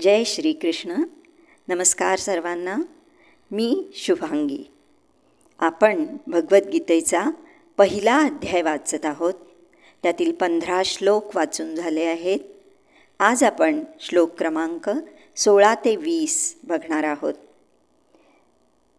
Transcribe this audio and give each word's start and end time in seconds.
जय 0.00 0.24
श्रीकृष्ण 0.24 1.02
नमस्कार 1.68 2.18
सर्वांना. 2.18 2.76
मी 3.50 3.84
शुभांगी. 3.94 4.70
आपण 5.58 6.16
भगवद्गीतेचा 6.26 7.24
पहिला 7.76 8.18
अध्याय 8.18 8.62
वाचत 8.62 9.06
आहोत. 9.06 9.34
त्यातील 10.02 10.32
पंधरा 10.32 10.82
श्लोक 10.84 11.36
वाचून 11.36 11.74
झाले 11.74 12.04
आहेत. 12.04 12.38
आज 13.18 13.44
आपण 13.44 13.84
श्लोक 14.00 14.38
क्रमांक 14.38 14.90
सोळा 15.36 15.74
ते 15.74 15.96
वीस 15.96 16.56
बघणार 16.64 17.04
आहोत. 17.04 17.34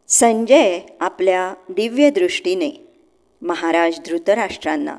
संजय 0.08 0.80
आपल्या 1.00 1.54
दिव्यदृष्टीने 1.70 2.88
महाराज 3.42 4.00
धृतराष्ट्रांना 4.06 4.98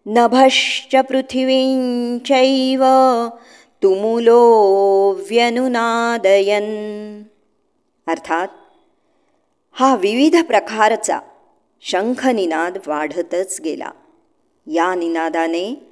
नभश्च 0.05 0.95
पृथिवीञ्चैव 0.95 2.85
तुमुलो 3.83 5.19
व्यनुनादयन्। 5.29 7.23
अर्थात 8.07 8.47
हा 9.73 9.95
विविध 9.95 10.45
प्रकारचा 10.45 11.19
शंखनिनाद 11.81 12.77
वाढतच 12.87 13.61
गेला. 13.61 13.91
या 14.67 14.95
निनादाने 14.95 15.87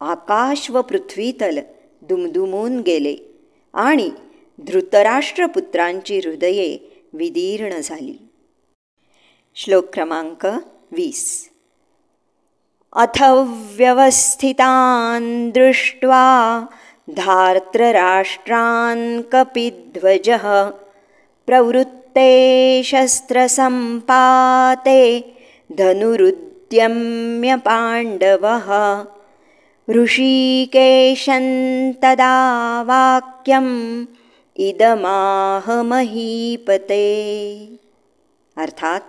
आकाश 0.00 0.70
व 0.70 0.82
पृथ्वीतल 0.82 1.58
दुमदुमून 2.02 2.80
गेले 2.80 3.16
आणि 3.74 4.10
धृतराष्ट्रपुत्रांची 4.58 6.18
हृदये 6.18 6.78
विदीर्ण 7.12 7.80
झाली. 7.80 8.28
श्लोक 9.54 9.84
क्रमांक 9.92 10.46
वीस. 10.90 11.50
अथ 12.92 13.24
व्यवस्थितान् 13.76 15.50
दृष्ट्वा 15.50 16.66
धार्तराष्ट्रान् 17.16 19.22
कपिध्वजः 19.32 20.70
प्रवृत्त 21.46 22.03
शस्त्रसम्पाते 22.84 25.00
धनुरुद्यम्य 25.78 27.56
पाण्डवः 27.56 28.68
ऋषिकेशं 29.88 31.42
तदा 31.92 32.82
वाक्यम् 32.86 34.04
इदमाहमहीपते। 34.56 35.76
अर्थात 38.56 39.00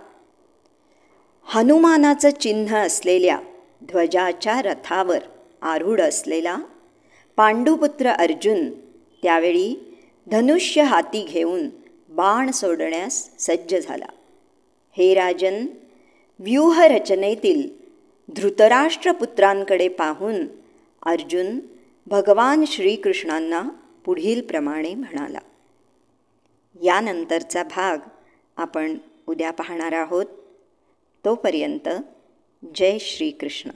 हनुमानाचं 1.54 2.30
चिन्ह 2.30 2.76
असलेल्या 2.76 3.38
ध्वजाच्या 3.82 4.62
रथावर 4.62 5.18
आरूढ 5.62 6.00
असलेला 6.00 6.56
पांडुपुत्र 7.36 8.08
अर्जुन 8.08 8.70
त्यावेळी 9.22 9.74
धनुष्य 10.30 10.82
हाती 10.82 11.26
घेऊन 11.30 11.68
बाण 12.16 12.50
सोडण्यास 12.50 13.30
सज्ज 13.38 13.76
झाला. 13.76 14.06
हे 14.92 15.14
राजन 15.14 15.66
व्यूहरचनेतील 16.38 17.68
धृतराष्ट्रपुत्रांकडे 18.36 19.88
पाहून 19.88 20.46
अर्जुन 21.06 21.60
भगवान 22.06 22.64
श्रीकृष्णांना 22.64 23.62
पुढील 24.04 24.46
प्रमाणे 24.46 24.94
म्हणाला. 24.94 25.38
यानंतरचा 26.82 27.62
भाग 27.62 27.98
आपण 28.56 28.98
उद्या 29.26 29.50
पाहणार 29.50 29.92
आहोत. 29.92 30.26
तोपर्यंत 31.24 31.88
जय 32.74 32.98
श्रीकृष्ण. 32.98 33.70